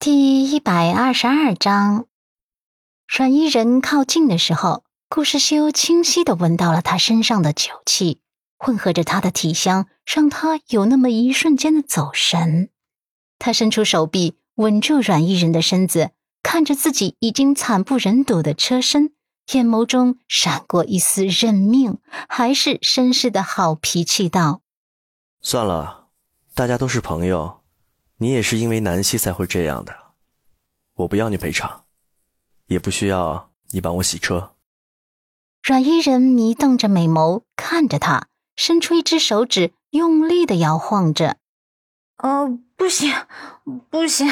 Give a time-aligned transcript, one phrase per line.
[0.00, 2.06] 第一百二十二章，
[3.08, 8.20] 阮伊人靠近的时候，顾世修清晰的闻到了他身上的酒气，
[8.56, 12.70] 混合着他的体香，让他有那么一瞬间的走神。
[13.40, 16.12] 他伸出手臂稳住阮伊人的身子，
[16.44, 19.10] 看着自己已经惨不忍睹的车身，
[19.52, 24.60] 眼眸中闪过一丝认命，还是绅士的好脾气道
[25.42, 26.06] ：“算了，
[26.54, 27.57] 大家都是朋友。”
[28.18, 29.94] 你也是因为南希才会这样的，
[30.94, 31.84] 我不要你赔偿，
[32.66, 34.56] 也不需要你帮我洗车。
[35.62, 41.36] 阮伊人迷瞪着美眸看着他，伸出一只手指，用力的摇晃着。
[42.18, 43.14] 哦，不行，
[43.90, 44.26] 不行！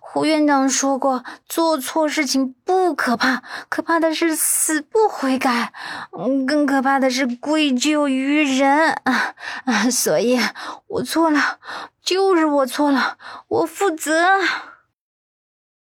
[0.00, 5.74] 胡院长说过，做错事情不可怕，可怕的是死不悔改，
[6.18, 9.34] 嗯，更可怕的是归咎于人啊
[9.66, 9.88] 啊！
[9.92, 10.40] 所以，
[10.86, 11.58] 我错了，
[12.02, 14.24] 就是我错了，我负责。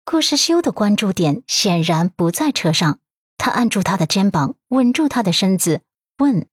[0.04, 2.98] 顾世修的关注点显然不在车上，
[3.38, 5.80] 他按住他的肩膀，稳住他的身子，
[6.18, 6.46] 问：“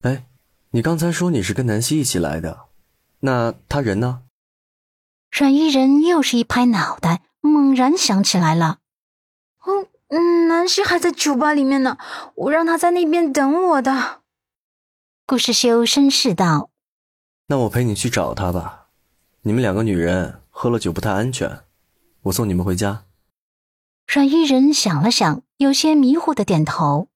[0.00, 0.24] 哎，
[0.70, 2.60] 你刚才说你是跟南希一起来的？”
[3.24, 4.20] 那他人呢？
[5.30, 8.80] 阮伊人又是一拍脑袋，猛然想起来了。
[9.64, 11.96] 哦，嗯，南希还在酒吧里面呢，
[12.34, 14.20] 我让他在那边等我的。
[15.24, 16.68] 顾世修绅士道
[17.48, 18.88] ：“那我陪你去找他吧。
[19.40, 21.60] 你们两个女人喝了酒不太安全，
[22.24, 23.04] 我送你们回家。”
[24.06, 27.08] 阮伊人想了想，有些迷糊的点头。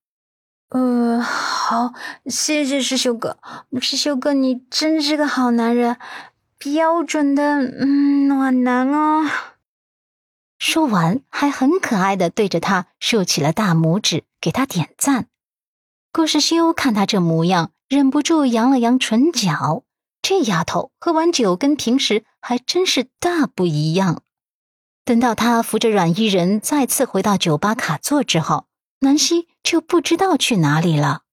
[0.70, 1.22] 呃，
[1.70, 1.92] 好，
[2.24, 3.36] 谢谢师修哥，
[3.82, 5.98] 师修哥，你真是个好男人，
[6.56, 9.30] 标准的嗯暖男哦。
[10.58, 15.26] 说完，还很可爱的对着他竖起了大拇指，给他点赞。
[16.10, 19.82] 顾世修看他这模样，忍不住扬了扬唇角。
[20.22, 24.22] 这丫头喝完酒跟平时还真是大不一样。
[25.04, 28.64] 等到他扶着阮伊人再次回到酒吧卡座之后。
[29.00, 31.24] 南希就不知道去哪里了，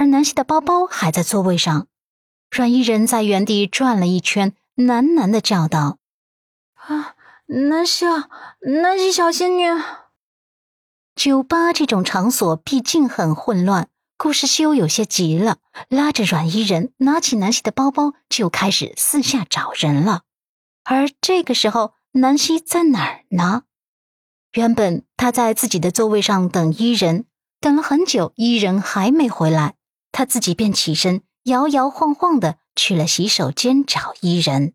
[0.00, 1.86] 而南希的包包还在座位上。
[2.50, 5.98] 阮伊人在原地转了一圈，喃喃的叫道
[6.72, 8.30] ：“啊，南希啊，
[8.62, 9.64] 南希小仙女。”
[11.14, 15.58] 酒吧这种场所毕竟很混乱，顾世修有些急了，
[15.90, 20.22] 拉着阮伊人，拿起南希的包包就开始四下找人了。
[20.84, 23.64] 而这个时候，南希在哪儿呢？
[24.52, 27.26] 原本他在自己的座位上等伊人，
[27.60, 29.74] 等了很久，伊人还没回来，
[30.12, 34.74] 他自己便起身，摇摇晃晃的去了洗手间找伊人。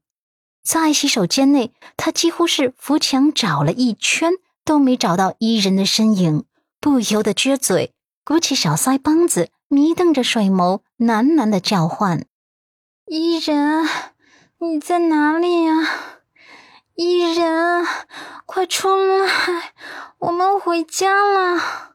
[0.64, 6.46] 在洗手间内，他几乎是扶墙找了一圈，都没找到伊人的身影，
[6.80, 12.26] 不由得撅嘴，鼓起小腮帮子，迷瞪着水眸，喃喃的叫唤
[13.06, 13.88] ：“伊人，
[14.58, 15.74] 你在哪里呀？”
[16.96, 17.86] 伊人，
[18.46, 19.74] 快出来！
[20.20, 21.95] 我们回家了。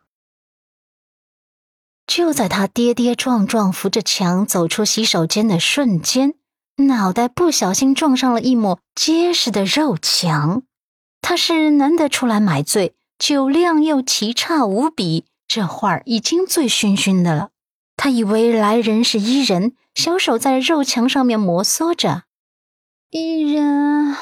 [2.11, 6.35] 就在他跌跌撞撞扶着墙走出洗手间的瞬间，
[6.89, 10.65] 脑袋不小心撞上了一抹结实的肉墙。
[11.23, 17.51] 他是难得出来买醉，酒量又奇差无比，这会儿已经醉醺醺的了。
[17.97, 22.25] 他以为来人是伊人，小手在肉墙上面摩挲着。
[23.11, 24.17] 伊人。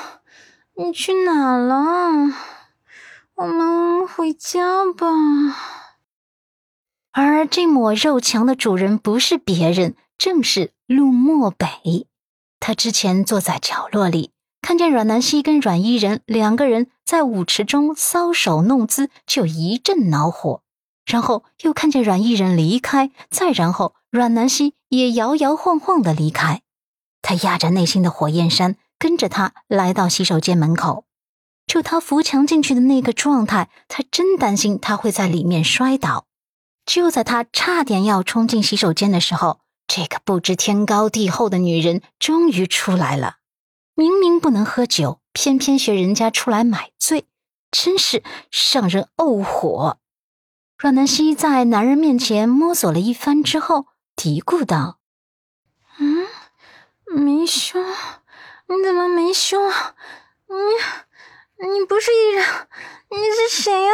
[0.76, 2.34] 你去哪了？
[3.37, 5.88] 我们回家吧。
[7.21, 12.06] 而这抹肉墙的主人不是别人，正是陆漠北。
[12.61, 14.31] 他之前坐在角落里，
[14.62, 20.62] 看见阮南希跟阮伊人两个人在舞池中搔首弄姿，就一阵恼火。
[21.06, 26.62] 然后又看见阮伊人离开，再然后阮南希也摇摇晃晃的离开。
[27.21, 28.77] 他压着内心的火焰山。
[28.97, 31.05] 跟着他来到洗手间门口，
[31.67, 36.28] 就他扶墙进去的那个状态，他真担心他会在里面摔倒。
[36.88, 43.37] 就在他差点要冲进洗手间的时候，这个不知天高地厚的女人终于出来了。
[43.94, 47.26] 明明不能喝酒，偏偏学人家出来买醉，
[47.70, 48.23] 真是
[48.73, 49.99] 让人怄火。
[50.79, 54.99] 阮南希在男人面前摸索了一番之后，嘀咕道
[56.00, 56.26] ：“嗯，
[57.05, 57.85] 没胸。”
[58.67, 59.61] 你怎么没凶？
[60.49, 62.46] 你你不是艺人，
[63.11, 63.19] 你
[63.50, 63.90] 是谁呀？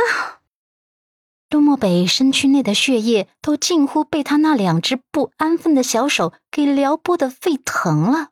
[1.55, 8.31] 周漠北身躯内的血液都近乎被他那两只不安分的小手给撩拨的沸腾了，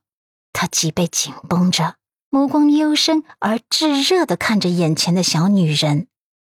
[0.52, 1.94] 他脊背紧绷着，
[2.30, 6.08] 目光幽深而炙热的看着眼前的小女人。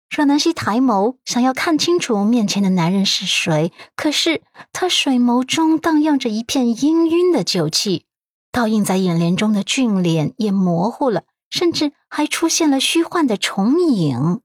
[0.09, 4.41] 阮南希抬眸，想要看清楚面前的男人是谁，可是
[4.73, 8.03] 他水眸中荡漾着一片氤氲的酒气。
[8.51, 14.41] 倒映在眼帘中的俊脸也模糊了，甚至还出现了虚幻的重影。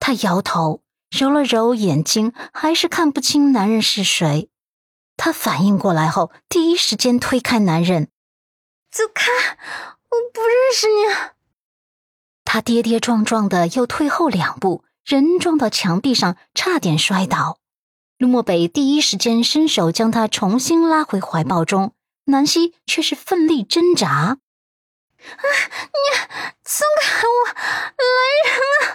[0.00, 4.50] 他摇头，揉了揉眼睛，还是看不清男人是谁。
[5.16, 8.08] 他反应过来后，第一时间推开男人
[8.90, 11.32] ：“走开，我不认识你。”
[12.44, 17.58] 他跌跌撞撞的又退后两步，人撞到墙壁上，差点摔倒。
[18.16, 21.94] 陆漠北第一时间伸手将他重新拉回怀抱中，
[22.24, 24.08] 南希却是奋力挣扎。
[24.08, 24.38] 啊！
[25.18, 25.98] 你
[26.64, 27.46] 松开我！
[27.98, 28.86] 来人啊！
[28.86, 28.87] 啊！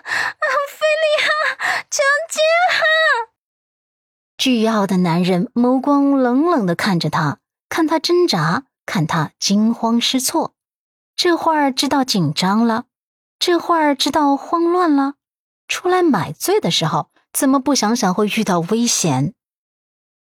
[4.43, 10.53] 巨傲的男人眸光冷冷的看着他，看他挣扎，看他惊慌失措。
[11.15, 12.83] 这会儿知道紧张了，
[13.39, 15.13] 这会儿知道慌乱了。
[15.69, 17.07] 出来买醉的时候。
[17.31, 19.33] 怎么不想想会遇到危险？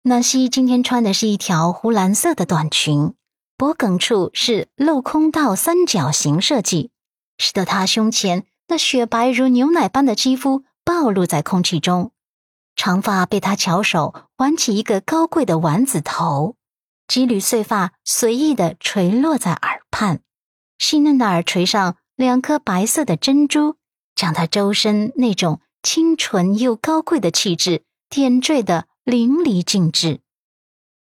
[0.03, 3.15] 南希今天穿的是一条湖蓝色的短裙，
[3.57, 6.93] 脖梗处是镂空到三角形设计，
[7.37, 12.13] 使得她胸前那雪白如牛奶般的肌肤暴露在空气中。
[12.77, 16.57] 长发被她巧手挽起一个高贵的丸子头，
[17.07, 20.21] 几缕碎发随意的垂落在耳畔，
[20.79, 23.77] 细嫩的耳垂上两颗白色的珍珠，
[24.15, 25.61] 将她周身那种。
[25.85, 30.23] 清纯又高贵的气质点缀的淋漓尽致，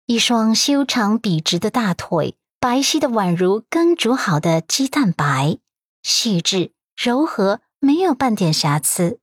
[0.07, 5.57] 一双修长笔直的大腿，白皙的宛如刚煮好的鸡蛋白，
[6.01, 9.21] 细致柔和，没有半点瑕疵。